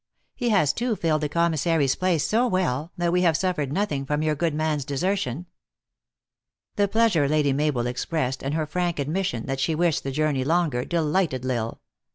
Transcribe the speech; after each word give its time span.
He 0.33 0.49
has, 0.49 0.73
too, 0.73 0.95
filled 0.95 1.21
the 1.21 1.29
commissary 1.29 1.85
s 1.85 1.93
place 1.93 2.25
so 2.25 2.47
well, 2.47 2.91
that 2.97 3.11
we 3.13 3.21
have 3.21 3.37
suffered 3.37 3.71
nothing 3.71 4.03
from 4.03 4.23
your 4.23 4.33
good 4.33 4.55
man 4.55 4.77
s 4.79 4.83
desertion." 4.83 5.45
The 6.75 6.87
pleasure 6.87 7.29
Lady 7.29 7.53
Mabel 7.53 7.85
expressed, 7.85 8.41
and 8.41 8.55
her 8.55 8.65
frank 8.65 8.97
admission 8.97 9.45
that 9.45 9.59
she 9.59 9.75
wished 9.75 10.01
the 10.03 10.09
journey 10.09 10.43
longer, 10.43 10.85
delight 10.85 11.35
ed 11.35 11.45
L 11.45 11.51
Isle. 11.51 11.81